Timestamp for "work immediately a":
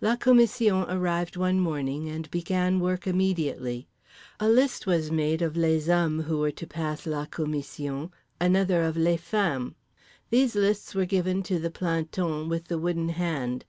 2.80-4.48